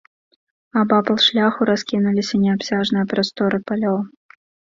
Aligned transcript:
Абапал 0.83 1.19
шляху 1.25 1.67
раскінуліся 1.71 2.35
неабсяжныя 2.47 3.05
прасторы 3.13 3.57
палёў. 3.71 3.97